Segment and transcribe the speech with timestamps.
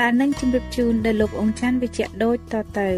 [0.00, 2.90] ដែលនឹងជម្រាបជូនដល់លោកអង្គច័ន្ទវិជ្ជៈដូចតទៅ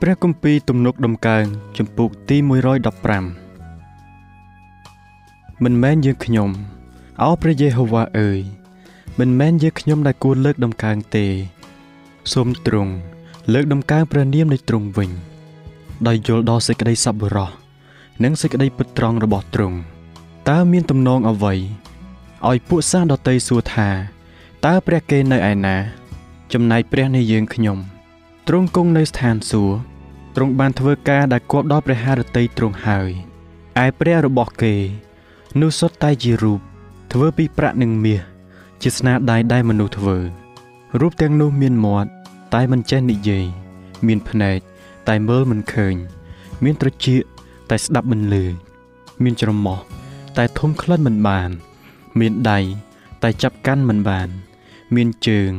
[0.00, 1.44] ព្រះគម្ពីរទំនុកដំកើង
[1.78, 2.48] ចំពុកទី115
[5.62, 6.50] មិនមែនយើងខ្ញុំ
[7.20, 8.40] អោព្រះយេហូវ៉ាអើយ
[9.18, 11.26] មិនមែនយើងខ្ញុំដែលគួរលើកដំកើងទេ
[12.32, 12.92] សូមទ្រង់
[13.52, 15.10] លើកដំកើងព្រះនាមនៃទ្រង់វិញ
[16.06, 17.50] ដោយយល់ដល់សេចក្តីសប្បុរស
[18.24, 19.78] និងសេចក្តីពិតត្រង់របស់ទ្រង់
[20.50, 21.54] តើមានទំនងអ្វី
[22.48, 23.88] ឲ្យពួកសាសដតីសួរថា
[24.66, 25.76] តើព្រះគេនៅឯណា
[26.52, 27.78] ចំណែកព្រះនៃយើងខ្ញុំ
[28.48, 29.76] ទ្រង់គង់នៅស្ថានសួគ៌
[30.36, 33.10] ទ្រង់បានធ្វើការដែលគប់ដល់ព្រះハរតីទ្រង់ហើយ
[33.84, 34.74] ឯព្រះរបស់គេ
[35.60, 36.60] នោះសុទ្ធតែជារូប
[37.12, 38.20] ធ្វើពីប្រាក់និងមាស
[38.82, 40.18] ជាស្នាដៃដែលមនុស្សធ្វើ
[41.00, 42.10] រូបទាំងនោះមានមាត់
[42.54, 43.44] តែមិនចេះនិយាយ
[44.06, 44.58] មានភ្នែក
[45.08, 45.94] តែមើលមិនឃើញ
[46.64, 47.22] មានត្រចៀក
[47.70, 48.34] តែស្ដាប់មិនឮ
[49.22, 49.78] មានច្រមុះ
[50.38, 51.50] តែធំក្លិនមិនបាន
[52.20, 52.58] មានដៃ
[53.22, 54.28] តែចាប់កាន់មិនបាន
[54.94, 55.50] មានជើង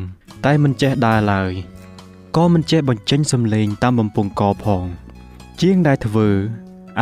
[0.45, 1.51] តែមិនចេះដើរឡើយ
[2.35, 4.85] ក៏មិនចេះបញ្ចេញសំឡេងតាមបំពង់កផង
[5.61, 6.29] ជាងដែលធ្វើ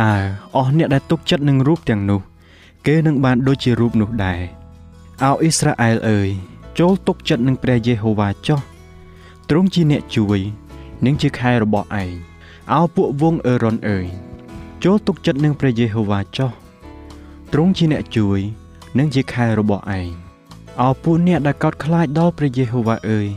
[0.00, 0.14] អើ
[0.56, 2.22] អស់អ្នកដែលទុកចិត្តនឹងរូបទាំងនោះ
[2.86, 4.40] គេនឹងបានដូចជារូបនោះដែរ
[5.22, 6.28] អោអ៊ីស្រាអែលអើយ
[6.78, 8.60] ចូលទុកចិត្តនឹងព្រះយេហូវ៉ាចុះ
[9.48, 10.40] ទ្រង់ជាអ្នកជួយ
[11.06, 12.12] និងជាខែរបស់ឯង
[12.72, 14.06] អោពួកវងអេរ៉ុនអើយ
[14.84, 16.50] ចូលទុកចិត្តនឹងព្រះយេហូវ៉ាចុះ
[17.52, 18.40] ទ្រង់ជាអ្នកជួយ
[18.98, 20.10] និងជាខែរបស់ឯង
[20.80, 23.28] អោពួកអ្នកដែលកោតខ្លាចដល់ព្រះយេហូវ៉ាអើយ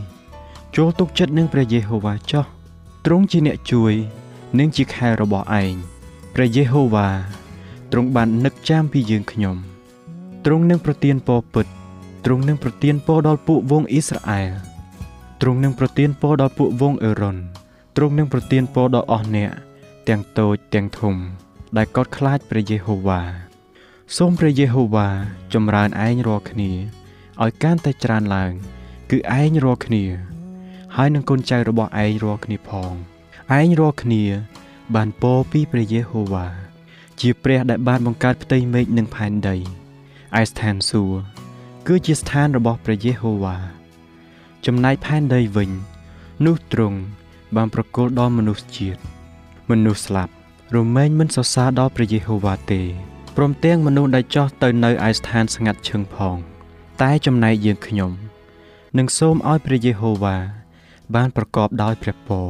[0.76, 2.46] ចូលទុកចិត្តនឹងព្រះយេហូវ៉ាចុះ
[3.06, 3.94] ទ្រង់ជាអ្នកជួយ
[4.60, 5.74] និងជាខែរបស់ឯង
[6.34, 7.10] ព្រះយេហូវ៉ា
[7.98, 9.56] ទ្រង់បាននឹកចាំពីយើងខ្ញុំ
[10.46, 11.66] ទ្រង់នឹងប្រទានពរពិត
[12.26, 14.50] ទ្រង់នឹងប្រទានពរដល់ពួកវងអ៊ីស្រាអែល
[15.42, 17.38] ទ្រង់នឹងប្រទានពរដល់ពួកវងអេរ៉ុន
[17.96, 19.52] ទ្រង់នឹងប្រទានពរដល់អស់អ្នក
[20.08, 21.16] ទាំងតូចទាំងធំ
[21.78, 23.22] ដែលកោតខ្លាចព្រះយេហូវ៉ា
[24.18, 25.08] សូមព្រះយេហូវ៉ា
[25.54, 26.72] ចម្រើនឯងរាល់គ្នា
[27.42, 28.52] ឲ្យកាន់តែច្រើនឡើង
[29.12, 30.04] គឺឯងរាល់គ្នា
[30.96, 32.94] ហើយនឹងកូនចៅរបស់ឯងរាល់គ្នាផង
[33.58, 34.24] ឯងរាល់គ្នា
[34.96, 36.65] បានពោពីព្រះយេហូវ៉ា
[37.22, 39.56] ជាព្រះដែលបានបង្កើតផ្ទៃមេឃនិងផែនដី
[40.40, 41.20] ឯស្ថានសួគ៌
[41.88, 43.58] គឺជាស្ថានរបស់ព្រះយេហូវ៉ា
[44.66, 45.70] ចំណែកផែនដីវិញ
[46.46, 47.00] នោះទ្រង់
[47.56, 49.00] បានប្រគល់ដល់មនុស្សជាតិ
[49.70, 50.32] មនុស្សស្លាប់
[50.76, 52.82] រមែងមិនសរសើរដល់ព្រះយេហូវ៉ាទេ
[53.36, 56.38] ព្រមទាំងមនុស្សដែលចោះទៅនៅឯស្ថានស្ងាត់ឈឹងផង
[57.02, 58.12] តែចំណែកយើងខ្ញុំ
[58.98, 60.38] នឹងសូមឲ្យព្រះយេហូវ៉ា
[61.16, 62.48] បានប្រកបដោយព្រះពរ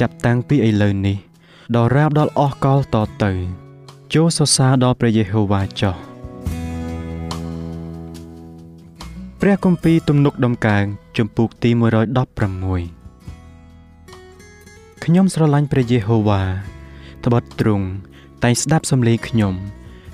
[0.00, 1.16] ចាប់តាំងពីឥឡូវនេះ
[1.76, 3.32] ដល់រាបដល់អស់កលតទៅ
[4.14, 5.94] ចូលសរសើរដល់ព្រះយេហូវ៉ាចុះ
[9.40, 10.84] ព្រះគម្ពីរទំនុកដំកើង
[11.16, 11.80] ជំពូកទី116
[15.04, 16.42] ខ្ញុំស្រឡាញ់ព្រះយេហូវ៉ា
[17.24, 17.86] ត្បិតទ្រង់
[18.44, 19.54] តែងស្ដាប់សំឡេងខ្ញុំ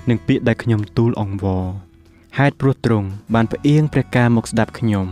[0.09, 1.63] និងពាក្យដែលខ្ញុំទូលអង្វរ
[2.37, 5.05] ហេតុព្រោះទ្រង់បានផ្អៀងព្រះការមកស្ដាប់ខ្ញុំ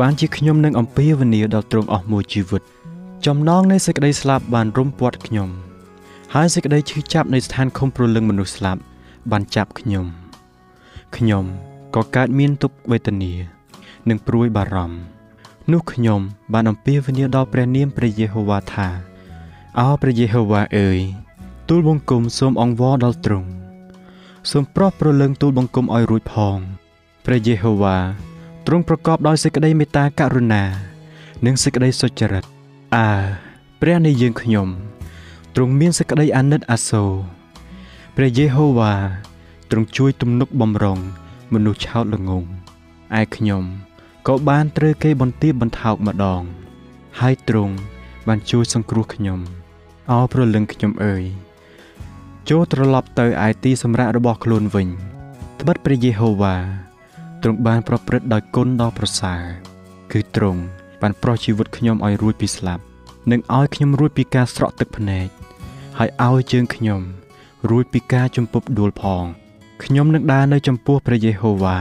[0.00, 2.62] បានជាខ្ញុំនឹងអំពាវនាវដល់ទ្រង់អស់មួយជីវិត
[3.26, 5.50] ចំណងនៃសេចក្តីស្លាប់បានរុំព័ទ្ធខ្ញុំ
[6.34, 8.80] ហើយសេចក្តីឈឺចាប់នៃស្ថានឃុំព្រលឹងមនុស្សស្លាប់
[9.30, 10.06] បានចាប់ខ្ញុំ
[11.16, 11.44] ខ្ញុំ
[11.94, 13.32] ក៏កើតមានទុក្ខវេទនា
[14.08, 14.98] និងព្រួយបារម្ភ
[15.72, 16.20] នោះខ្ញុំ
[16.52, 18.88] បានអំពាវនាវដល់ព្រះនាមព្រះយេហូវ៉ាថា
[19.78, 21.00] អោព្រះយេហូវ៉ាអើយ
[21.68, 23.50] ទូលបង្គំសូមអង្វរដល់ទ្រង់
[24.50, 26.58] សូមប្រោះប្រលឹងទូលបង្គំឲ្យរួចផង
[27.24, 27.96] ព្រះយេហូវ៉ា
[28.66, 30.64] ទ្រង់ប្រកបដោយសេចក្តីមេត្តាករុណា
[31.46, 32.44] និងសេចក្តីសុចរិត
[32.96, 33.10] អើ
[33.80, 34.68] ព្រះនៃយើងខ្ញុំ
[35.58, 37.12] ទ្រង់មានសេចក្តីអាណិតអាសូរ
[38.16, 38.94] ព្រះយេហូវ៉ា
[39.70, 40.98] ទ្រង់ជួយទំនុកបំរុង
[41.54, 42.44] មនុស្សឆោតល្ងង
[43.20, 43.62] ឯខ្ញុំ
[44.26, 46.42] ក៏បានត្រូវគេបន្ទាបបន្ថោកម្ដង
[47.20, 47.74] ហើយទ្រង់
[48.28, 49.38] បានជួយសង្គ្រោះខ្ញុំ
[50.10, 51.24] អោប្រលឹងខ្ញុំអើយ
[52.50, 54.88] ចូលត្រឡប់ទៅឯទីសម្រាប់របស់ខ្លួនវិញ
[55.60, 56.56] ត្បិតព្រះយេហូវ៉ា
[57.42, 59.42] ទ្រង់បានប្រព្រឹត្តដោយគុណដ៏ប្រសើរ
[60.12, 60.60] គឺទ្រង់
[61.02, 62.82] បានប្រោះជីវិតខ្ញុំឲ្យរួចពីស្លាប់
[63.30, 65.45] និងឲ្យខ្ញុំរួចពីការស្រក់ទឹកភ្នែក
[65.98, 67.00] ហើយឲ្យជើងខ្ញុំ
[67.70, 69.24] រួចពីការជំពប់ដួលផង
[69.84, 71.78] ខ្ញុំនឹងដើរនៅចំពោះព្រះយេហូវ៉ា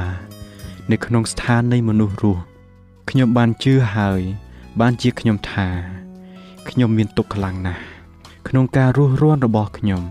[0.91, 2.41] នៅក្នុងស្ថាននៃមនុស្សរស់
[3.09, 4.21] ខ្ញុំបានជឿហើយ
[4.81, 5.67] បានជាខ្ញុំថា
[6.69, 7.81] ខ្ញុំមានទុក្ខខ្លាំងណាស់
[8.47, 10.01] ក្នុងការរស់រានរបស់ខ្ញុំ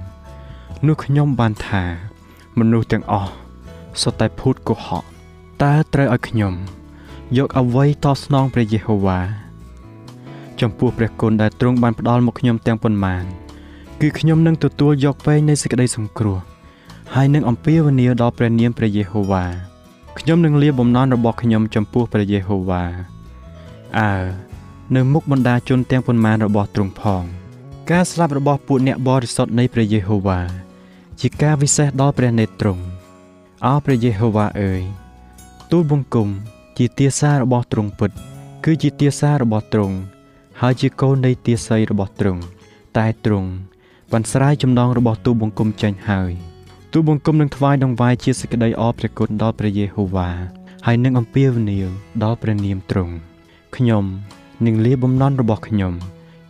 [0.86, 1.84] នោះខ្ញុំបានថា
[2.58, 3.32] មនុស្សទាំងអស់
[4.02, 5.04] សុទ្ធតែភូតកុហក
[5.62, 6.54] តើត្រូវឲ្យខ្ញុំ
[7.36, 9.20] យកអ្វីតស្នងព្រះយេហូវ៉ា
[10.60, 13.44] ចំពោះព្រះគុណដែលទ្រង់បានផ្ដល់មកខ្ញុំទាំងប៉ុន្មាន
[14.00, 16.38] គឺខ្ញុំនឹងទទួលយកវែងនៃសេចក្តីសង្គ្រោះ
[17.14, 19.44] ហើយនឹងអំពាវនាវដល់ព្រះនាមព្រះយេហូវ៉ា
[20.19, 22.85] ខ្ញុំនឹងលាបំណន់របស់ខ្ញុំចំពោះព្រះយេហូវ៉ា
[23.99, 24.14] អើ
[24.94, 27.25] នៅមុខបណ្ដាជនទាំងប៉ុន្មានរបស់ទ្រង់ផង
[27.91, 30.41] ការស្លាប់របស់ពួកអ្នកបរិសុទ្ធនៃព្រះយេហូវ៉ា
[31.20, 32.82] ជាការវិសេសដល់ព្រះនេត្រទ្រង់
[33.67, 34.82] អោព្រះយេហូវ៉ាអើយ
[35.70, 36.29] ទូលបង្គំ
[36.79, 38.11] ជាទាសារបស់ទ្រង់ពិត
[38.64, 39.96] គឺជាទាសារបស់ទ្រង់
[40.61, 42.41] ហើយជាកូននៃទាស័យរបស់ទ្រង់
[42.96, 43.50] តែទ្រង់
[44.16, 46.32] បានស្រាយចំណងរបស់ទូលបង្គំចេញហើយ
[46.93, 50.31] ទូលបង្គំនឹងថ្វាយដង្វាយជាសេចក្តីអរព្រះគុណដល់ព្រះយេហូវ៉ា
[50.87, 51.88] ហើយនឹងអំពាវនាវ
[52.22, 53.14] ដល់ព្រះនាមទ្រង់
[53.76, 54.05] ខ្ញុំ
[54.66, 55.93] នឹងលាបំណន់របស់ខ្ញុំ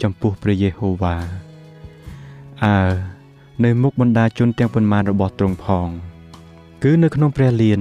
[0.03, 1.17] ចំពោះព្រះយេហូវ៉ា
[2.65, 2.79] អើ
[3.65, 5.89] នៅមុខបណ្ដាជនទាំងប៉ុន្មានរបស់ទ្រង់ផង
[6.83, 7.81] គឺនៅក្នុងព្រះលាន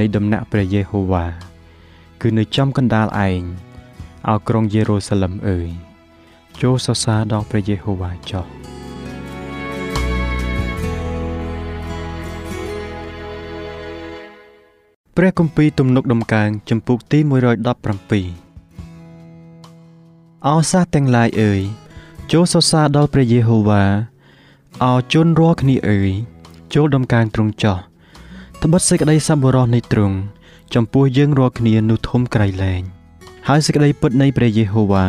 [0.00, 1.26] នៃដំណាក់ព្រះយេហូវ៉ា
[2.22, 3.42] គឺនៅចំកណ្ដាលឯង
[4.28, 5.68] អោក្រុងយេរូសាឡឹមអើយ
[6.60, 8.63] ចូលសរសើរដល់ព្រះយេហូវ៉ាចុះ
[15.18, 17.26] ព្រះគម្ពីរទំនុកដំកើងចំពុកទី117
[20.46, 21.60] អោសាសទាំងឡាយអើយ
[22.32, 23.84] ចូលសរសើរដល់ព្រះយេហូវ៉ា
[24.84, 26.10] អោជនរាល់គ្នាអើយ
[26.74, 27.78] ចូលដំកើងទ្រង់ចោះ
[28.62, 30.16] ត្បិតសេចក្តីសប្បុរសនៃទ្រង់
[30.74, 32.82] ចំពោះយើងរាល់គ្នានោះធំក្រៃលែង
[33.48, 35.06] ហើយសេចក្តីពិតនៃព្រះយេហូវ៉ា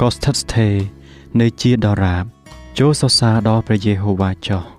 [0.00, 0.74] ក៏ស្ថិតស្ថេរ
[1.40, 2.24] នៅជាដរាប
[2.78, 4.77] ចូលសរសើរដល់ព្រះយេហូវ៉ាចោះ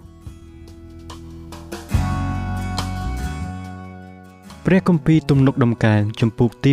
[4.65, 6.71] ព្រះគម្ពីរទំនុកដំកើងចំពុកទី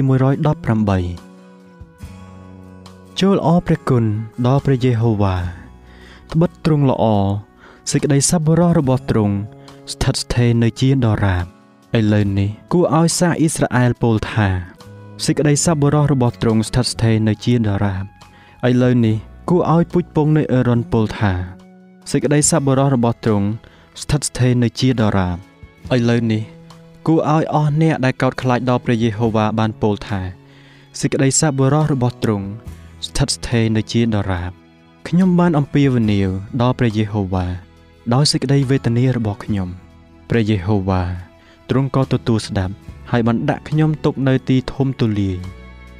[1.18, 4.04] 118ចូលអរព្រះគុណ
[4.46, 5.36] ដល់ព្រះយេហូវ៉ា
[6.32, 7.04] ត្បិតទ្រង់ល្អ
[7.90, 9.34] សេចក្តីសប្បុរសរបស់ទ្រង់
[9.92, 11.44] ស្ថិតស្ថេរនៅជាដរាប
[11.98, 14.48] ឥឡូវនេះគួរឲ្យសាអ៊ីស្រាអែលពោលថា
[15.24, 18.04] សេចក្តីសប្បុរសរបស់ទ្រង់ស្ថិតស្ថេរនៅជាដរាប
[18.68, 19.16] ឥឡូវនេះ
[19.48, 21.32] គួរឲ្យពុជពងនៅអេរ៉ុនពោលថា
[22.10, 23.46] សេចក្តីសប្បុរសរបស់ទ្រង់
[24.02, 25.36] ស្ថិតស្ថេរនៅជាដរាប
[25.96, 26.55] ឥឡូវនេះ
[27.06, 30.20] គួរឲ្យអស់អ្នកដែលកោតខ្លាចដល់ព្រះយេហូវ៉ាបានពោលថា
[31.00, 32.46] សេចក្តីសប្បុរសរបស់ទ្រង់
[33.06, 34.52] ស្ថិតស្ថេរនៅជាដរាប
[35.08, 36.30] ខ្ញុំបានអំពាវនាវ
[36.62, 37.46] ដល់ព្រះយេហូវ៉ា
[38.14, 39.68] ដោយសេចក្តីវេទនារបស់ខ្ញុំ
[40.30, 41.02] ព្រះយេហូវ៉ា
[41.70, 42.74] ទ្រង់ក៏ទទួលស្ដាប់
[43.10, 45.38] ហើយបានដាក់ខ្ញុំទុកនៅទីធំទូលាយ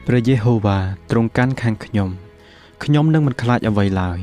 [0.07, 0.79] ព្រះយេហូវ៉ា
[1.11, 2.09] ទ្រង់កាន់ខាងខ្ញុំ
[2.85, 4.19] ខ្ញុំនឹងមិនខ្លាចអ្វីឡើយ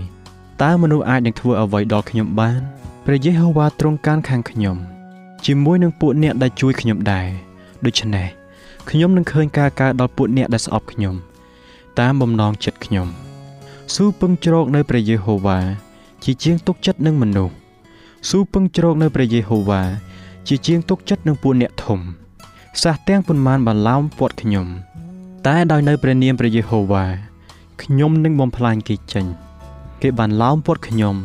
[0.63, 2.61] តើមនុស្សអាចនឹងធ្វើអ្វីដល់ខ្ញុំបាន
[3.05, 4.92] ព្រះយេហូវ៉ាទ្រង់កាន់ខាងខ្ញុំ
[5.45, 7.27] ជាមួយនឹងពួកអ្នកដែលជួយខ្ញុំដែរ
[7.85, 8.27] ដូច្នេះ
[8.89, 11.15] ខ្ញុំនឹងឃើញការកើតដល់ពួកអ្នកដែលស្អប់ខ្ញុំ
[11.99, 13.07] តាមបំណងចិត្តខ្ញុំ
[13.93, 15.59] ស៊ូពឹងជ្រកនៅព្រះយេហូវ៉ា
[16.23, 17.53] ជាជាងទុកចិត្តនឹងមនុស្ស
[18.29, 19.81] ស៊ូពឹងជ្រកនៅព្រះយេហូវ៉ា
[20.47, 21.99] ជាជាងទុកចិត្តនឹងពួកអ្នកធំ
[22.81, 24.67] សះទាំងប៉ុន្មានបានឡោមពាត់ខ្ញុំ
[25.47, 27.05] តែដោយនៅព្រះនាមព្រះយេហូវ៉ា
[27.81, 29.25] ខ្ញុំនឹងបំផ្លាញគេចេញ
[30.01, 31.15] គេបានឡោមពាត់ខ្ញុំ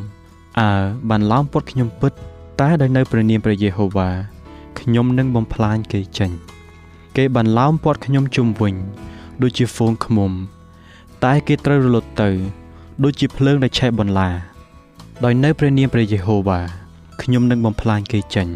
[0.58, 0.68] អើ
[1.08, 2.12] បានឡោមពាត់ខ្ញុំពិត
[2.60, 4.08] តែដោយនៅព្រះនាមព្រះយេហូវ៉ា
[4.80, 6.30] ខ្ញុំនឹងបំផ្លាញគេចេញ
[7.16, 8.74] គេបានឡោមព័ទ្ធខ្ញុំជុំវិញ
[9.42, 10.32] ដូចជាហ្វូងឃ្មុំ
[11.24, 12.30] តែគេត្រូវរលត់ទៅ
[13.04, 14.30] ដូចជាភ្លើងដែលឆេះបន្លា
[15.24, 16.60] ដោយនៅព្រះនាមព្រះយេហូវ៉ា
[17.22, 18.48] ខ្ញុំនឹងបំផ្លាញគេចេញ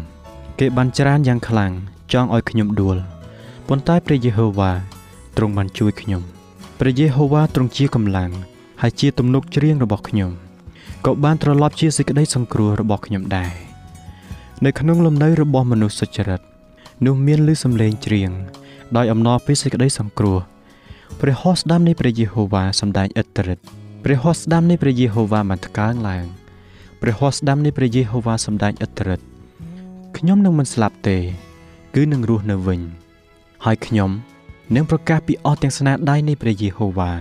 [0.59, 1.71] គេបានច្រានយ៉ាងខ្លាំង
[2.13, 2.97] ចង់ឲ្យខ្ញុំដួល
[3.67, 4.71] ប៉ុន្តែព្រះយេហូវ៉ា
[5.37, 6.21] ទ្រង់បានជួយខ្ញុំ
[6.79, 8.31] ព្រះយេហូវ៉ាទ្រង់ជាកម្លាំង
[8.81, 10.31] ហើយជាទំនុកច្រៀងរបស់ខ្ញុំ
[11.05, 13.72] ក៏បានត្រឡប់ជាសេចក្តីសង្គ្រោះរបស់ខ្ញុំដែរ
[14.65, 16.41] នៅក្នុងលំនៅរបស់មនុស្សសុចរិត
[17.05, 18.31] នោះមានឮសំឡេងច្រៀង
[18.97, 20.39] ដោយអំណរពីសេចក្តីសង្គ្រោះ
[21.21, 23.65] ព្រះហស្តស្ដាំនៃព្រះយេហូវ៉ាសម្ដែងឥទ្ធិឫទ្ធិ
[24.03, 26.25] ព្រះហស្តស្ដាំនៃព្រះយេហូវ៉ាបានថ្កើងឡើង
[27.01, 29.25] ព្រះហស្តស្ដាំនៃព្រះយេហូវ៉ាសម្ដែងឥទ្ធិឫទ្ធិ
[30.17, 31.17] ខ្ញុំនឹងមិនស្លាប់ទេ
[31.95, 32.81] គឺនឹងរស់នៅវិញ
[33.65, 34.09] ហើយខ្ញុំ
[34.75, 37.11] នឹងប្រកាសពីអស់ទាំងស្នាដៃនៃព្រះយេហូវ៉ា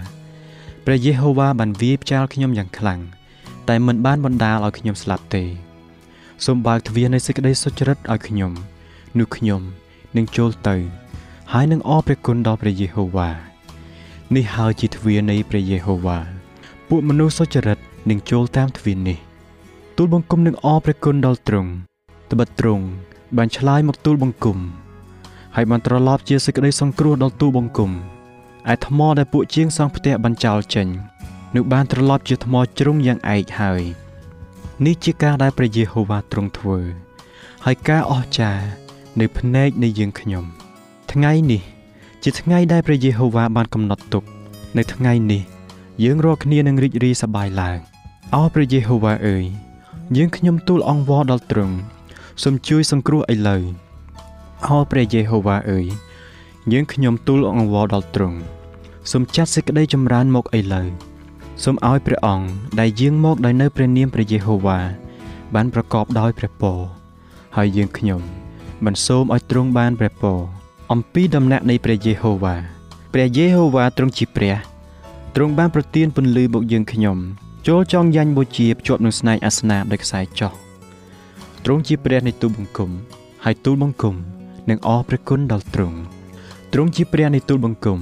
[0.87, 3.01] ព្រះយេហូវ៉ាបានវាយផ្ចាលខ្ញុំយ៉ាងខ្លាំង
[3.69, 5.45] តែមិនបានបណ្ដាលឲ្យខ្ញុំស្លាប់ទេ
[6.45, 8.53] សូមបើកទ្វារនៃសេចក្តីសុចរិតឲ្យខ្ញុំ
[9.19, 9.63] នោះខ្ញុំ
[10.17, 10.77] នឹងចូលទៅ
[11.53, 13.31] ហើយនឹងអរព្រះគុណដល់ព្រះយេហូវ៉ា
[14.37, 16.19] នេះហើយជាទ្វារនៃព្រះយេហូវ៉ា
[16.89, 17.79] ពួកមនុស្សសុចរិត
[18.11, 19.19] នឹងចូលតាមទ្វារនេះ
[19.97, 21.71] ទូលបង្គំនឹងអរព្រះគុណដល់ទ្រង់
[22.31, 22.85] ត្បិតទ្រង់
[23.37, 24.59] បានឆ្លើយមកទូលបង្គំ
[25.55, 27.91] ហើយបានត្រឡប់ជាសេចក្តីសង្គ្រោះដល់ទូលបង្គំ
[28.73, 30.87] ឯថ្មដែលពួកជាងសង់ផ្ទះបានចោលចេញ
[31.55, 34.02] នឹងបានត្រឡប់ជាថ្មជ្រុងយ៉ាងឯកហើយ
[34.87, 36.79] នេះជាការដែលព្រះយេហូវ៉ាទ្រង់ធ្វើ
[37.65, 38.65] ហើយការអស្ចារ្យ
[39.21, 40.45] នៅភ្នែកនៃយើងខ្ញុំ
[41.13, 41.63] ថ្ងៃនេះ
[42.23, 44.25] ជាថ្ងៃដែលព្រះយេហូវ៉ាបានកំណត់ទុក
[44.79, 45.43] នៅថ្ងៃនេះ
[46.05, 47.79] យើងរាល់គ្នានឹងរីករាយសប្បាយឡើង
[48.35, 49.45] អោព្រះយេហូវ៉ាអើយ
[50.17, 51.77] យើងខ្ញុំទូលអង្វរដល់ទ្រង់
[52.43, 53.63] សូមជួយសង្គ្រោះឥឡូវ
[54.67, 55.87] អោព្រះយេហូវ៉ាអើយ
[56.73, 58.39] យើងខ្ញុំទូលអង្វរដល់ទ្រង់
[59.13, 60.89] សូមចាត់សេចក្តីចម្រើនមកឥឡូវ
[61.65, 62.47] សូមឲ្យព្រះអង្គ
[62.81, 64.79] ដែលយាងមកដោយនៅព្រះនាមព្រះយេហូវ៉ា
[65.55, 66.79] បានប្រកបដោយព្រះពរ
[67.57, 68.21] ហើយយើងខ្ញុំ
[68.85, 70.39] បានសូមឲ្យទ្រង់បានព្រះពរ
[70.93, 72.57] អំពីដំណាក់នៃព្រះយេហូវ៉ា
[73.13, 74.55] ព្រះយេហូវ៉ាទ្រង់ជាព្រះ
[75.35, 77.19] ទ្រង់បានប្រទានពន្លឺមកយើងខ្ញុំ
[77.69, 80.53] ចូលចងយ៉ាញ់បូជាភ្ជាប់នឹងស្នែងអាសនាដោយខ្សែចោះ
[81.65, 82.91] ទ្រង់ជាព្រះនៃទូលបង្គំ
[83.45, 84.15] ហើយទូលបង្គំ
[84.69, 85.99] នឹងអរព្រះគុណដល់ទ្រង់
[86.73, 88.01] ទ្រង់ជាព្រះនៃទូលបង្គំ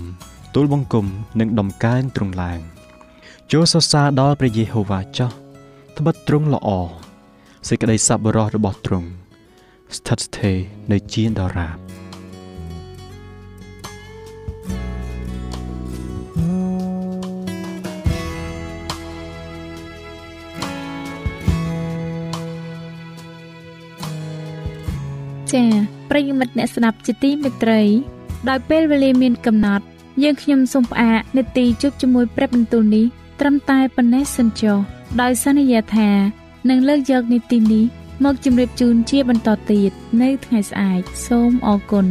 [0.55, 1.07] ទូលបង្គំ
[1.41, 2.80] នឹងដំកើងទ្រង់ឡើង
[3.55, 5.31] ចូលសរសើរដល់ព្រះយេហូវ៉ាចោះ
[5.99, 6.69] ត្បិតទ្រង់ល្អ
[7.69, 9.09] សេចក្តីសប្បុរសរបស់ទ្រង់
[9.97, 10.57] ស្ថិតស្ថេរ
[10.93, 11.77] នៅជាដរាប
[25.53, 25.69] ចា៎
[26.11, 27.83] ប្រិយមិត្តអ្នកស្ដាប់ជាទីមេត្រី
[28.49, 29.85] ដោយពេលវេលាមានកំណត់
[30.23, 33.07] យើងខ្ញុំសូមផ្អាកនាទីជប់ជាមួយព្រឹបបន្ទូលនេះ
[33.41, 34.79] ត្រឹមតែប៉ុណ្ណេះសិនចុះ
[35.21, 36.11] ដោយសន្យាថា
[36.71, 37.85] នឹងលើកយកនីតិនេះ
[38.25, 39.91] មកជម្រាបជូនជាបន្តទៀត
[40.23, 42.07] នៅថ្ងៃស្អែកសូមអរគុណ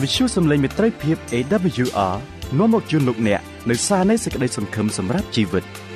[0.00, 2.14] វិទ្យុសំឡេងមេត្រីភាព AWR
[2.58, 5.64] នាំមកជូនលោកអ្នកនៅសារនៃសេចក្តីសង្ឃឹមសម្រាប់ជីវិត។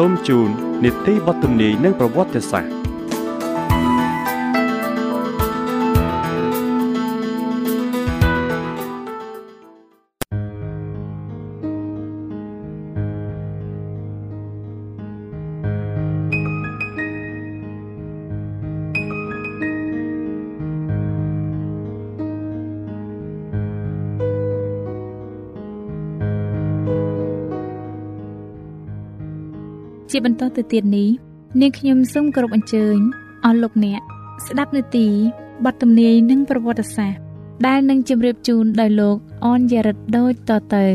[0.00, 0.50] សូមជូន
[0.84, 2.77] នីតិបទទំនាយនិងប្រវត្តិសាស្ត្រ
[30.10, 31.08] ជាបន្តទៅទៀតនេះ
[31.60, 32.98] នាងខ្ញុំសូមគោរពអញ្ជើញ
[33.44, 34.00] អស់លោកអ្នក
[34.46, 35.06] ស្ដាប់នាទី
[35.64, 37.20] បទទំនាយនិងប្រវត្តិសាស្ត្រ
[37.66, 40.86] ដែលនឹងជម្រាបជូនដោយលោកអនយ៉ារិតដូចតទៅ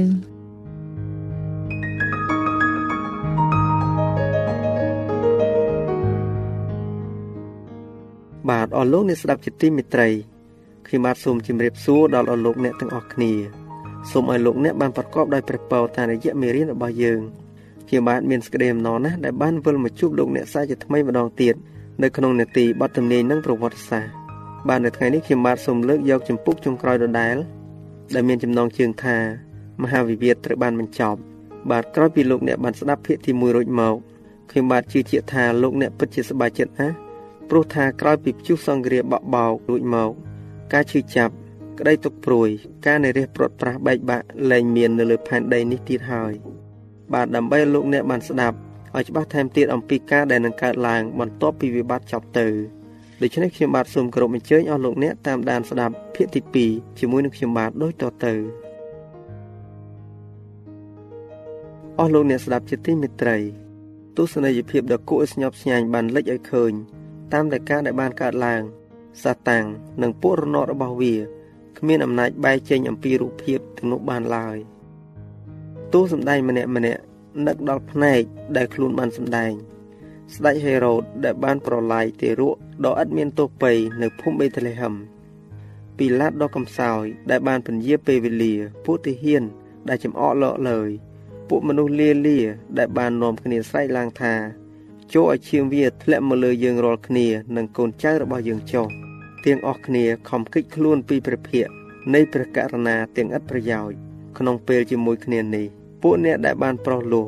[8.50, 10.10] បាទអស់លោកអ្នកស្ដាប់ជាទីមេត្រី
[10.88, 13.32] ខ្ញុំបាទសូមជម្រាបសួរដល់អស់លោកអ្នកទាំងអស់គ្នា
[14.12, 17.22] សូមឲ្យលោកអ្នកបានប្រកបដោយព្រះពរតាមរយៈមេរៀនរបស់យើង
[17.94, 21.56] ខ្ញុំបាទមានសេចក្តីអំណរណាស់ដែលបានវិលមកជួបលោកអ្នកសាជាថ្មីម្ដងទៀត
[22.04, 24.14] នៅក្នុងនេតិបទទំនាយនិងប្រវត្តិសាស្ត្រ
[24.68, 27.36] បាទនៅថ្ងៃនេះខ្ញុំបាទសូមលើកយកចម្ពោះចុងក្រោយដដែល
[28.14, 29.18] ដែលមានចំណងជើងថា
[29.82, 31.20] មហាវិវាទត្រូវបានបញ្ចប់
[31.72, 33.96] បាទក្រោយពីលោកអ្នកបានស្ដាប់ភាគទី1រួចមក
[34.52, 36.96] ខ្ញុំបាទជឿជាក់ថាលោកអ្នកពិតជាសប្បាយចិត្តណាស់
[37.50, 40.12] ព្រោះថាក្រោយពីព្យុះសង្គ្រាមបក់បោករួចមក
[40.74, 41.34] ការឈឺចាប់
[41.80, 42.50] ក្តីទុកព្រួយ
[42.86, 46.53] ការនិរិះព្រាត់ប្រាសបែកបាក់លែងមាននៅលើផែនដីនេះទៀតហើយ
[47.14, 48.58] បាទដើម្បីលោកអ្នកបានស្ដាប់
[48.96, 52.48] ឲ្យច្បាស់ថែមទៀតអំពីការដែលនឹងកើតឡើងបន្ទាប់ពីវិបត្តិចប់ទៅ
[53.22, 56.42] ដូច្នេះខ្ញុំបាទសូមគោរពអញ្ជើញអស់លោកអ្នកតាមដានស្ដាប់ភាគទី
[56.72, 58.34] 2ជាមួយនឹងខ្ញុំបាទដូចតទៅ
[62.00, 63.38] អស់លោកអ្នកស្ដាប់ជាទីមេត្រី
[64.18, 66.72] ទស្សនីយភាពដ៏គួរឲ្យស្ញប់ស្ញែងបានលេចឲ្យឃើញ
[67.34, 68.62] តាមតែការដែលបានកើតឡើង
[69.24, 69.66] សាតាំង
[70.02, 71.16] និងពួករណករបស់វា
[71.78, 74.58] គ្មានអំណាចបែកចេញអំពីរូបភាពទាំងនោះបានឡើយ។
[75.94, 77.02] តួសម្ដែងម្នាក់ម្នាក់
[77.48, 78.22] នឹកដល់ភ្នែក
[78.58, 79.52] ដែលខ្លួនបានសម្ដែង
[80.36, 83.72] ស្ដេចហេរ៉ូតដែលបានប្រឡាយទារកដ៏ឥតមានទោសពៃ
[84.02, 84.94] នៅភូមិបេតលេហឹម
[85.98, 88.54] ពីឡាតដ៏កំសោយដែលបានពន្យាពេលវេលា
[88.86, 89.44] ពួកទាហាន
[89.90, 90.90] ដែលចំអកលក់លើយ
[91.50, 92.40] ពួកមនុស្សលាលា
[92.78, 94.34] ដែលបាននាំគ្នាស្រែកឡើងថា
[95.14, 98.86] ចូលឲ្យឈាមវាធ្លាក់មកលើយើងរាល់គ្នានិងកូនចៅរបស់យើងចុះ
[99.46, 101.72] ទាំងអស់គ្នាខំគិតខ្លួនពីព្រះភិក្ខ
[102.14, 103.98] នៃព្រះករុណាទាំងឥតប្រយោជន៍
[104.38, 107.28] ក្នុងពេលជាមួយគ្នានេះ ពួកអ្នកដែលបានប្រោះលោះ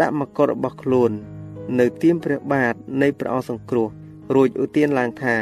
[0.00, 1.10] ដាក់មកុដរបស់ខ្លួន
[1.78, 3.88] នៅទៀមព្រះបាទនៃព្រះអង្គសង្គ្រោះ
[4.34, 5.36] រួចឧទានឡើងថា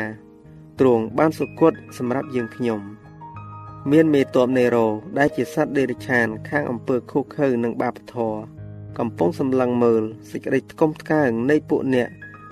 [0.79, 2.81] ទ្រង់បានសុគតសម្រាប់យើងខ្ញុំ
[3.91, 4.87] មានមេតបនេរ៉ូ
[5.19, 8.35] ដែលជាសត្វដេរឆាន ខាងអំពើខុសខើនិងបាបធរ
[8.99, 12.09] កំពុងសម្លឹងមើលសេចក្តីថ្កុំថ្កើងនៃពួកអ្នក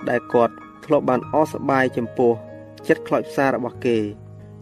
[0.09, 0.53] ដែលគាត់
[0.85, 2.33] ធ្លាប់បានអសប្បាយចំពោះ
[2.87, 3.97] ចិត្តខ្លោចផ្សារបស់គេ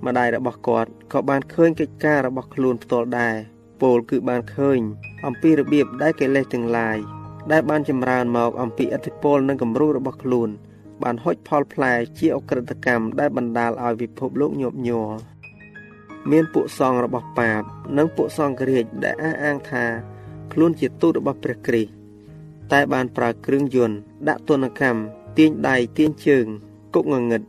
[0.06, 3.36] ម្ដាយរបស់គាត់ក៏បានឃើញកិច្ចការរបស់ខ្លួនផ្ទាល់ដែរ
[3.82, 4.80] ពលគឺបានឃើញ
[5.26, 6.98] អំពីរបៀបដែលកិលេសទាំងឡាយ
[7.52, 10.50] ដែលបានចម្រើនមកអំពីអធិពលនិងគំរូរបស់ខ្លួន
[11.04, 15.10] បានហុចផលផ្លែជាអក្រិតកម្មដែលបណ្ដាលឲ្យពិភពលោកញាប់ញ័រ
[16.32, 17.62] មានពួកសង្ឃរបស់បាប
[17.98, 19.86] និងពួកសង្ឃរាជដែលអះអាងថា
[20.52, 21.92] ខ្លួនជាទូតរបស់ព្រះគ្រីស្ទ
[22.72, 25.02] តែបានប្រើគ្រឿងយន្តដាក់ទណ្ឌកម្ម
[25.38, 26.46] ទាញដៃទាញជើង
[26.96, 27.42] គុកងងឹត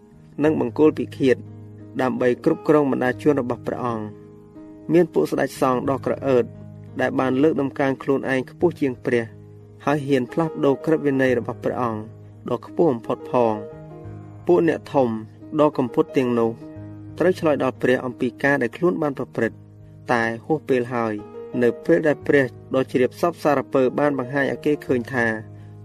[0.45, 1.37] និងបង្គោលពិឃាត
[2.03, 4.20] ដើម្បីគ្រប់គ្រងបណ្ដាជនរបស់ព្រះអង្គ
[4.93, 6.45] មានពួកស្ដេចសង្ឃដ៏ក្រអឺត
[7.01, 9.25] ដែលបានលើកដំកើងខ្លួនឯងខ្ពស់ជាងព្រះ
[9.87, 12.01] ហើយហ៊ានផ្លាស់ប្ដូរក្រឹតវិន័យរបស់ព្រះអង្គ
[12.51, 13.55] ដ៏ខ្ពស់បំផុតផង
[14.47, 15.09] ពួកអ្នកធំ
[15.61, 16.51] ដ៏កំពត់ទាំងនោះ
[17.19, 19.57] ត្រូវឆ្លើយដល់ព្រះអំពីការដែលខ្លួនបានប្រព្រឹត្ត
[20.13, 21.15] តែហួសពេលហើយ
[21.63, 22.45] នៅពេលដែលព្រះ
[22.75, 25.27] ដ៏ជ្រាបសពសារពើបានបង្ហាញឲ្យគេឃើញថា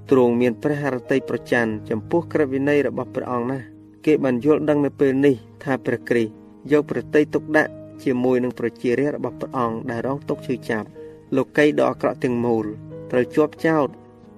[0.10, 3.66] ទ្រង់មានព្រះハរតីប្រច័នចំពោះក្រឹតវិន័យរបស់ព្រះអង្គណាស់
[4.06, 7.72] គេបានយល់ដឹងនៅពេលនេះថាព្រះគ្រីស្ទយកប្រតិទុកដាក់
[8.04, 10.88] ជាមួយនឹងប្រជារាស្ត្ររបស់ព្រះអង្គដែលរងទុក្ខឈឺចាប់
[11.36, 12.66] លោកីដ៏អាក្រក់ទាំងមូល
[13.12, 13.88] ត្រូវជាប់ចោទ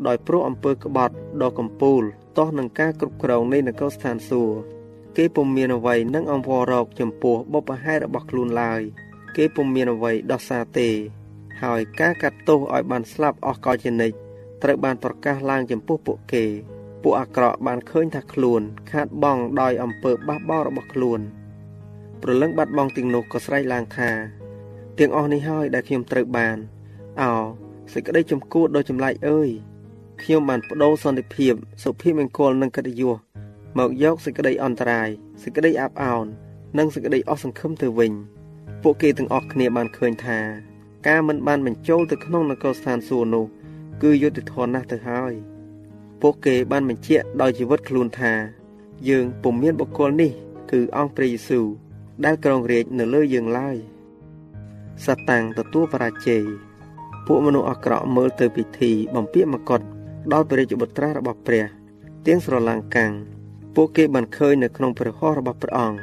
[0.07, 2.03] ដោយព្រោះអំពើក្បត់ដ៏កំពូល
[2.37, 4.57] ទាស់នឹងការគ្រប់គ្រងនៃនគរស្ថានសួគ៌
[5.17, 8.81] គេពុំមានអ្វីនឹងអង្វររោគចំពោះបុព្វហេតុរបស់ខ្លួនឡើយ
[9.35, 10.89] គេពុំមានអ្វីដោះសារទេ
[11.63, 14.17] ហើយការកាត់ទោសឲ្យបានស្លាប់អស់កលជានិច្ច
[14.63, 16.45] ត្រូវបានប្រកាសឡើងចំពោះពួកគេ
[17.01, 21.19] ពួកអាក្រក់បានឃើញថាខ្លួន ខាតបង់ដោយអំពើបះបោររបស់ខ្លួន
[22.21, 24.09] ព្រលឹងបាត់បង់ទាំងនោះក៏ស្រែកឡើងថា
[24.99, 26.57] ទាំងអស់នេះហើយដែលខ្ញុំត្រូវបាន
[27.21, 27.31] អោ
[27.93, 29.49] សេចក្តីចំគួតដ៏ចម្លែកអើយ
[30.21, 31.53] ខ្ញុំបានបដូរសន្តិភាព
[31.83, 33.17] សុភមង្គលនិងកិត្តិយស
[33.77, 35.09] មកយកសេចក្តីអន្តរាយ
[35.43, 36.25] សេចក្តីអាប់អោន
[36.77, 38.13] និងសេចក្តីអស់សង្ឃឹមទៅវិញ
[38.83, 40.39] ពួកគេទាំងអស់គ្នាបានឃើញថា
[41.07, 43.45] ការមិនបានបញ្ចូលទៅក្នុងនគរស្ថានសួគ៌នោះ
[44.03, 45.33] គឺយុត្តិធម៌ណាស់ទៅហើយ
[46.21, 48.33] ពួកគេបានបញ្ជាក់ដោយជីវិតខ្លួនថា
[49.09, 50.31] យើងពុំមានបុគ្គលនេះ
[50.71, 51.65] គឺអង្គព្រះយេស៊ូវ
[52.25, 53.75] ដែលគ្រងរាជនៅលើយើងឡើយ
[55.05, 56.43] សតាំងទទួលបរាជ័យ
[57.27, 59.81] ពួកមនុស្សអាក្រក់មើលទៅពិធីបំពាក់មកុដ
[60.33, 61.65] ដល់ព្រះរាជបុត្រារបស់ព្រះ
[62.27, 63.11] ទាំងស្រឡាំងកាំង
[63.75, 65.99] ពួកគេបានឃើញនៅក្នុងព្រះហស្ថរបស់ព្រះអង្គ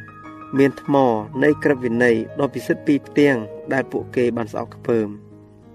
[0.59, 0.94] មានថ្ម
[1.42, 3.37] នៃក្រឹតវិន័យដ៏ពិសិដ្ឋពីរផ្ទាំង
[3.72, 5.09] ដែលពួកគេបានស្អប់ខ្ពើម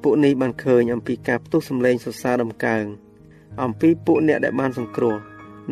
[0.03, 2.85] ពួកនេះបានឃើញអំពីការផ្ទុះសម្លេងសរសើរដំកើង
[3.63, 5.15] អំពីពួកអ្នកដែលបានសង្គ្រោះ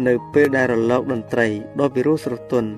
[0.08, 1.48] នៅពេលដែលរលកតន្ត្រី
[1.80, 2.70] ដ៏ពិរោះស្រទន់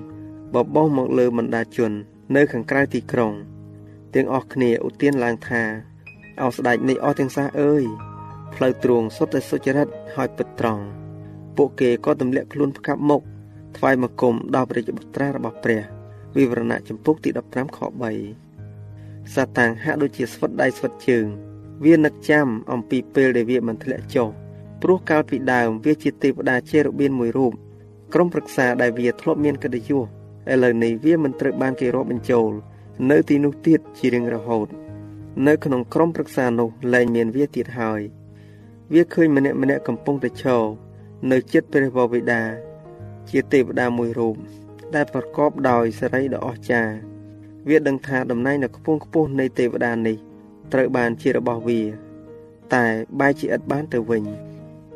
[0.54, 1.92] បបោះមកលើបណ្ដាជន
[2.36, 3.32] នៅខាងក្រៅទីក្រុង
[4.14, 5.62] ទាំងអស់គ្នាឧទានឡើងថា
[6.42, 7.84] អោស្ដេចនៃអស់ទាំងសះអើយ
[8.54, 10.84] ផ្លូវទ្រង់សុទ្ធតែសុចរិតហើយពិតត្រង់
[11.56, 13.22] ពួកគេក៏ទម្លាក់ខ្លួនផ្កាប់មុខ
[13.76, 15.82] ថ្វាយបង្គំដល់ព្រះបុត្រារបស់ព្រះ
[16.36, 17.78] វិវរណៈចំពុកទី15ខ
[18.56, 21.26] 3សាតាំងហាក់ដូចជាស្វិតដៃស្វិតជើង
[21.84, 24.28] វានឹកចាំអំពីពេលដែលវាមិនធ្លាក់ចុះ
[24.82, 27.52] ព្រោះកាលពីដើមវាជាទេវតាជារបៀនមួយរូប
[28.14, 30.06] ក្រុមប្រឹក្សាដែលវាធ្លាប់មានកិត្តិយស
[30.52, 32.50] ឥឡូវនេះវាមិនត្រូវបានគេរាប់បញ្ចូល
[33.10, 34.68] នៅទីនោះទៀតជារៀងរហូត
[35.46, 38.00] នៅក្នុងក្រុមប្រឹក្សានោះលែងមានវាទៀតហើយ
[38.92, 40.62] វាឃើញម្នាក់ម្នាក់កំពុងតែឈរ
[41.30, 42.42] នៅចិត្តព្រះវរបិតា
[43.30, 44.36] ជាទេវតាមួយរូប
[44.94, 46.94] ដែលប្រកបដោយសេរីដ៏អស្ចារ្យ
[47.68, 50.16] វាដឹងថាតំណែងនៅខ្ពង់ខ្ពស់នៃទេវតានេះ
[50.72, 51.80] ត្រូវបានជារបស់វា
[52.74, 52.84] តែ
[53.20, 54.24] បែរជាឥតបានទៅវិញ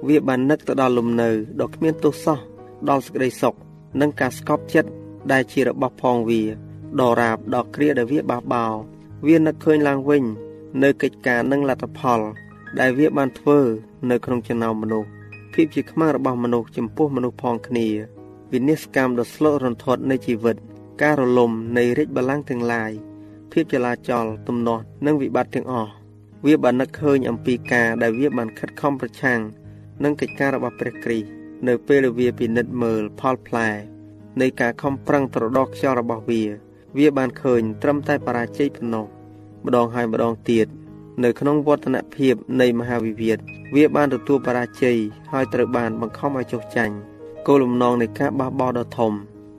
[0.09, 2.39] វាបាននឹកទៅដល់លំនៅដ៏គ្មានទោសសោះ
[2.89, 3.55] ដល់សេចក្តីសុខ
[4.01, 4.91] និងការស្កប់ចិត្ត
[5.33, 6.43] ដែលជារបស់ផងវា
[7.01, 8.67] ដរាបដល់គ្រាដែលវាបះបោ
[9.27, 10.25] វានឹកឃើញឡើងវិញ
[10.83, 12.21] នៅកិច្ចការនិងលទ្ធផល
[12.81, 13.59] ដែលវាបានធ្វើ
[14.11, 15.09] នៅក្នុងចំណោមមនុស្ស
[15.55, 17.87] ភាពជាខ្មាំងរបស់មនុស្សចំពោះមនុស្សផងគ្នា
[18.53, 20.57] វិនិស្សកម្មដ៏ស្លូតរន្ធត់នៃជីវិត
[21.03, 22.93] ការរលំនៃរាជបល្ល័ង្កទាំងឡាយ
[23.53, 25.93] ភាពចលាចលទំនាស់និងវិបត្តិទាំងអស់
[26.47, 29.41] វាបាននឹកឃើញអំពីការដែលវាបានខិតខំប្រឆាំង
[30.05, 31.29] និងកិច្ចការរបស់ព្រះគ្រីស្ទ
[31.69, 33.71] នៅពេលវាពិនិត្យមើលផលផ្លែ
[34.41, 36.43] នៃការខំប្រឹងត្រដោះខ្យល់របស់វា
[36.99, 39.07] វាបានឃើញត្រឹមតែបរាជ័យប៉ុណ្ណោះ
[39.65, 40.67] ម្ដងហើយម្ដងទៀត
[41.23, 43.39] នៅក្នុងវឌ្ឍនភាពនៃមហាវិវាទ
[43.75, 44.99] វាបានទទួលបរាជ័យ
[45.33, 46.95] ហើយត្រូវបានបង្ខំឲ្យចុះចាញ់
[47.47, 49.13] គោលបំណងនៃការបះបោរដ៏ធំ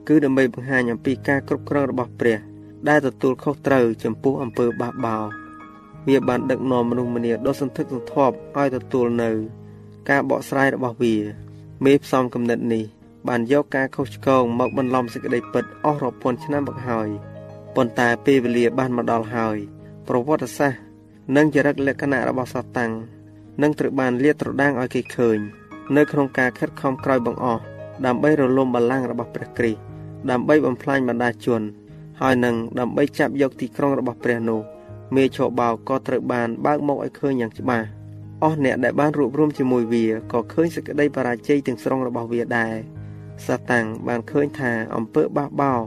[0.08, 2.38] គឺដើម្បីបង្ហាញអំពីការគ្រប់គ្រងរបស់ព្រះ
[2.88, 5.24] ដែលទទួលខុសត្រូវចំពោះអំពើបះបោរ
[6.08, 9.30] វាបានដឹកនាំមនុស្សម្នាដ៏សន្ធឹកសន្ធាប់ឲ្យទទួលនៅ
[10.10, 11.14] ការបកស្រាយរបស់វា
[11.84, 12.84] មេផ្សំគំនិតនេះ
[13.28, 17.08] បានយកការខុសឆ្គងមកបន្លំសេចក្តីពិតអស់រាប់ពាន់ឆ្នាំមកហើយ
[17.76, 19.56] ប៉ុន្តែពេលវេលាបានមកដល់ហើយ
[20.08, 20.80] ប្រវត្តិសាស្ត្រ
[21.36, 22.92] និងចរិតលក្ខណៈរបស់សាតាំង
[23.62, 25.38] នឹងត្រូវបានលាតត្រដាងឲ្យគេឃើញ
[25.96, 27.62] នៅក្នុងការខិតខំក្រោយបង្អស់
[28.06, 29.80] ដើម្បីរលំបល្ល័ង្ករបស់ព្រះគ្រីស្ទ
[30.30, 31.62] ដើម្បីបំផ្លាញបណ្ដាជន
[32.20, 34.60] ហើយនឹងដើម្បីចាប់យកទីក្រុងរបស់ព្រះនោះ
[35.14, 37.86] មេឈបោក៏ត្រូវបានបើកមកឲ្យឃើញយ៉ាងច្បាស់
[38.42, 42.76] អស់អ្នកដែលបានរួបរวมជាមួយវាក៏ឃើញសេចក្តីបរាជ័យទាំងស្រុងរបស់វាដែរ
[43.44, 45.80] សាតាំងបានឃើញថាអំពើបះបោរ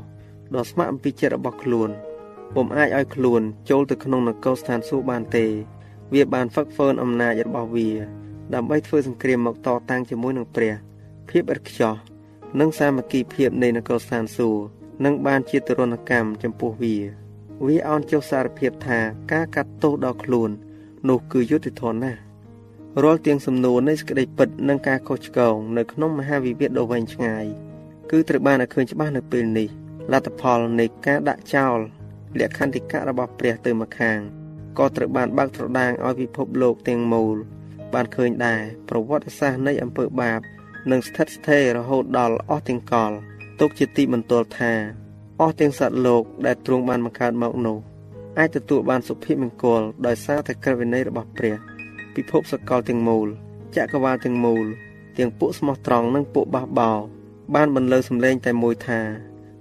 [0.55, 1.89] ដ៏ស្ម័គ្រអំពីចិត្តរបស់ខ្លួន
[2.55, 5.45] ពុំអាចឲ្យខ្លួនចូលទៅក្នុងនគរស្ថានសួគ៌បានទេ
[6.13, 7.89] វាបានហ្វឹកហ្វឺនអំណាចរបស់វា
[8.53, 10.73] ដើម្បីធ្វើសង្គ្រាមមកតតាំងជាមួយនឹងព្រះ
[11.29, 11.95] ភាពឥតខ្ចោះ
[12.59, 14.61] និងសាមគ្គីភាពនៃនគរស្ថានសួគ៌
[15.05, 16.97] នឹងបានជាទរណកម្មចំពោះវា
[17.65, 18.99] វាអន់ចុះសារភាពថា
[19.31, 20.49] ការកាត់ទោសដល់ខ្លួន
[21.09, 22.19] នោះគឺយុត្តិធម៌ណាស់
[23.03, 27.45] រាល់ទាំងសំណួរនៃសេចក្តីពិតនិងការខុសឆ្គងនៅក្នុងមហាវិវាទដ៏វែងឆ្ងាយ
[28.11, 29.69] គឺត្រូវបានឲ្យឃើញច្បាស់នៅពេលនេះ
[30.11, 31.77] លទ្ធផលនៃការដាក់ចោល
[32.39, 34.19] លក្ខន្តិកៈរបស់ព្រះទៅម្ខាង
[34.77, 37.35] ក៏ត្រូវបានបើកត្រដាងឲ្យពិភពលោកទាំងមូល
[37.93, 40.39] បានឃើញដែរប្រវត្តិសាស្ត្រនៃអំពើបាប
[40.91, 43.11] នឹងស្ថិតស្ថេររហូតដល់អស់ទាំងកល
[43.59, 44.73] ទុកជាទីបន្ទាល់ថា
[45.41, 47.77] អស់ទាំងសត្វលោកដែលទ្រង់បានបង្កើតមកនោះ
[48.39, 51.68] អាចទទួលបានសុភមង្គលដោយសារតែក្រឹតវិន័យរបស់ព្រះ
[52.19, 53.27] ពិភពសកលទាំងមូល
[53.75, 54.65] ចក្រវាលទាំងមូល
[55.17, 56.99] ទាំងពួកស្មោះត្រង់និងពួកបះបោរ
[57.55, 58.99] បានបន្លឺសម្លេងតែមួយថា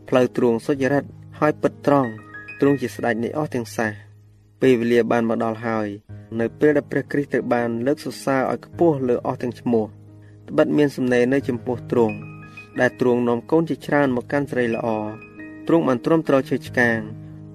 [0.09, 1.05] ផ្លូវទ្រង់សុចរិត
[1.39, 2.11] ហើយពិតត្រង់
[2.61, 3.91] ទ្រង់ជាស្ដេចនៃអស់ទាំងសះ
[4.61, 5.89] ពេលវេលាបានមកដល់ហើយ
[6.41, 9.85] នៅពេលដែលព្រះគ្រីស្ទត្រូវបានលើកសរសើរឲ្យខ្ពស់លើអស់ទាំងឈ្មោះ
[10.49, 12.17] ត្បិតមានសំណេរនៅចំពោះទ្រង់
[12.81, 14.89] ដែលទ្រង់នាំកូនជាច្រើនមកកាន់ស្រីល្អ
[15.67, 16.99] ទ្រង់បានទ្រាំទ្រឈើឆ្កាង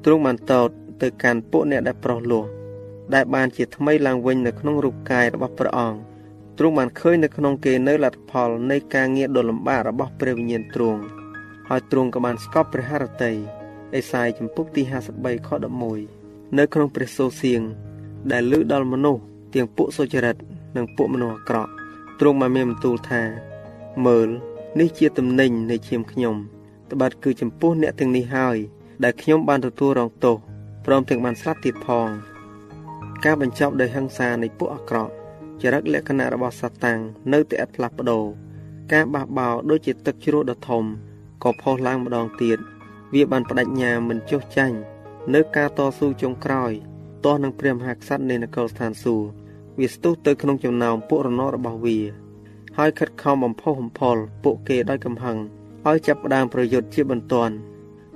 [0.05, 0.69] ទ្រង់បានតោត
[1.01, 2.62] ទៅកាន់ពួកអ្នកដែលប្រុសលោះ
[3.13, 5.99] ដែលបានជាថ្មីឡើងវិញនៅក្នុងរូបកាយរបស់ព្រះអង្គ
[6.57, 11.01] ទ្រង់បានឃើញនៅក្នុងគេនៅលទ្ធផលនៃការងារដ៏លំបាករបស់ព្រះវិញ្ញាណទ្រង់
[11.69, 13.33] ហើយទ្រង់ក៏បានស្កប់ព្រះハរតី
[13.95, 14.81] អេសាយចំពុកទី
[15.15, 15.49] 53ខ
[16.01, 17.61] 11នៅក្នុងព្រះសូរសៀង
[18.31, 19.21] ដែលលើដល់មនុស្ស
[19.53, 20.35] ទាំងពួកសុចរិត
[20.75, 21.71] និងពួកមនុស្សអាក្រក់
[22.19, 23.21] ទ្រង់បានមានបន្ទូលថា
[24.05, 24.29] មើល
[24.79, 26.35] នេះជាទំនិញនៃឈាមខ្ញុំ
[26.91, 28.57] ត្បិតគឺចំពោះអ្នកទាំងនេះហើយ
[29.03, 30.35] ដែលខ្ញុំបានទទួលរងទោស
[30.85, 32.09] ព្រមទាំងបានស្លាប់ទៀតផង
[33.25, 35.11] ការបញ្ចប់ដោយហិង្សានៃពួកអាក្រក់
[35.61, 36.99] ចរិតលក្ខណៈរបស់សាតាំង
[37.33, 38.25] នៅតែឥតផ្លាស់ប្ដូរ
[38.93, 40.83] ការបះបោរដូចជាទឹកជ្រោះដ៏ធំ
[41.43, 42.57] ក៏ផុសឡើងម្ដងទៀត
[43.13, 44.77] វាបានបដិញ្ញាមិនចុះចាញ់
[45.33, 46.71] នៅការតស៊ូចុងក្រោយ
[47.23, 49.27] ទាស់នឹងព្រះមហាក្សត្រនៃនគរស្ថានសួគ៌
[49.79, 51.99] វាស្ទុះទៅក្នុងចំណោមពួករណរបស់វា
[52.77, 55.37] ហើយខិតខំបំផុសបំផុលពួកគេដោយកំហឹង
[55.87, 57.53] ឲ្យចាប់ផ្ដើមប្រយុទ្ធជាបន្ទាន់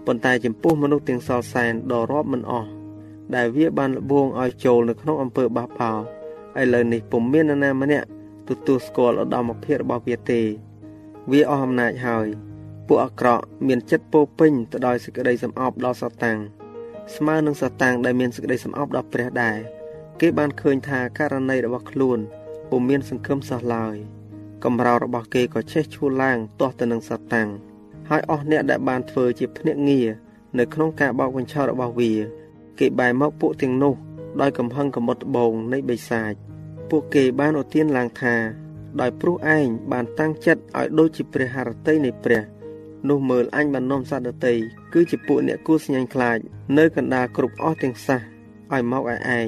[0.06, 2.77] ប៉ុន្តែចំពោះមនុស្សទាំងសល់សែនដ៏រាប់មិនអស់
[3.36, 5.92] ដែលវាបានលបងឲ្យចូលនៅក្នុងអំពើបះបោ
[6.62, 8.08] ឥឡូវនេះពុំមាននរណាម្នាក់
[8.50, 10.42] ទទួលស្គាល់ឧត្តមភាពរបស់វាទេ
[11.32, 12.28] វាអស់អំណាចហើយ
[12.88, 16.38] ពួកអាក្រក់មានចិត្តពោពេញទៅដោយសេចក្តីសំអប់ដល់សតាំង
[17.16, 19.58] ស្មើនឹងសតាំងដែលមានសេចក្តីសំអប់ដល់ព្រះដែរ
[20.22, 22.20] គេបានឃើញថាករណីរបស់ខ្លួន
[22.70, 23.96] ពុំមានសង្ឃឹមសោះឡើយ
[24.64, 27.50] កំរោលរបស់គេក៏ឆេះឈួលឡើងទាស់ទៅនឹងសតាំង
[28.10, 30.08] ហើយអស់អ្នកដែលបានធ្វើជាភ្នាក់ងារ
[30.60, 32.14] នៅក្នុងការបោកបញ្ឆោតរបស់វា
[32.80, 33.96] គេបែរមកពួកទាំងនោះ
[34.42, 36.34] ដោយកំហឹងកំមុតត្បូងនៃបិសាច
[36.90, 38.36] ពួកគេបានឧទានឡើងថា
[39.02, 42.42] ដោយព្រោះឯងបានតាំងចិត្តឲ្យដូចជាព្រះハរតីនៃព្រះ
[43.10, 44.56] នោះមើលអញបាននាំសត្វដតី
[44.94, 46.38] គឺជាពួកអ្នកគួស្ញាញ់ខ្លាច
[46.78, 48.20] នៅកណ្ដាលគ្រប់អស់ទាំងសះ
[48.74, 49.48] ឲ្យមកឲ្យឯង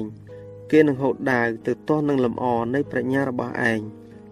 [0.70, 3.80] គេនឹងហូតដាវទៅទាស់នឹងលំអនៃប្រាជ្ញារបស់ឯង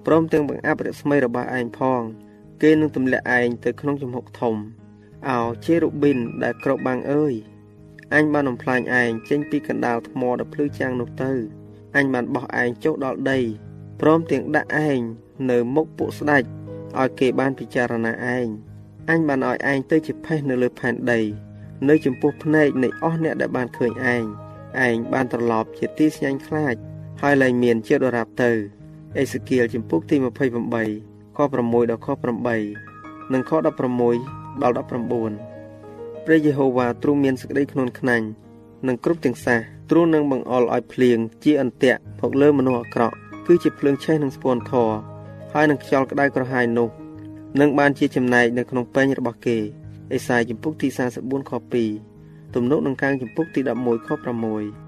[0.06, 2.02] ព្រមទាំងបង្អាប់រស្មីរបស់ឯងផង
[2.62, 4.54] គេនឹងទម្លាក់ឯងទៅក្នុងជំហុកធំ
[5.28, 7.34] អោជេរូប៊ីនដែលក្របបាំងអើយ
[8.14, 11.32] អញបានបំផ្លាញឯងចេញពីកណ្ដាលថ្មដ៏ភ្លឺចាំងនោះទៅ
[11.96, 13.38] អញបានបោះឯងចុះដល់ដី
[14.00, 15.00] ព្រមទាំងដាក់ឯង
[15.50, 16.42] នៅមុខពួកស្ដេច
[16.98, 18.46] ឲ្យគេបានពិចារណាឯង
[19.08, 21.20] អញបានឲ្យឯងទៅជាផេះនៅលើផែនដី
[21.88, 24.24] នៅចំពោះភ្នែកនៃអស់អ្នកដែលបានឃើញឯង
[24.86, 26.74] ឯងបានត្រឡប់ជាទីស្ញាញ់ខ្លាច
[27.22, 28.50] ហើយលែងមានជាដរាបទៅ
[29.18, 30.16] អេសេគៀលចំពុកទី
[30.76, 32.08] 28ខ6ដល់ខ
[32.70, 33.52] 8និងខ
[34.06, 35.47] 16ដល់19
[36.30, 38.26] ព្រះយេហូវ៉ាទ្រង់មានសេចក្តីខ្នន់ខ្នាញ់
[38.86, 39.58] និងគ្រប់ទាំងសះ
[39.90, 43.14] ទ្រង់នឹងបង្អល់ឲ្យភ្លៀងជាអន្ទាក់មកលើមនុស្សអាក្រក់
[43.46, 44.90] គឺជាភ្លើងឆេះនិងស្ពាន់ធរ
[45.52, 46.88] ហើយនឹងខ្យល់ក្តៅក្រហាយនោះ
[47.60, 49.58] នឹងបានជាចំណែកនៅក្នុងពេញរបស់គេ
[50.12, 50.88] អេសាយចំពុកទី
[51.18, 51.52] 44ខ
[52.02, 54.08] 2ទំនុកនឹងកាងចំពុកទី11ខ
[54.52, 54.87] 6